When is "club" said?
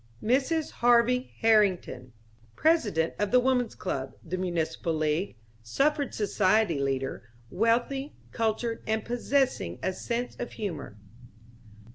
3.75-4.13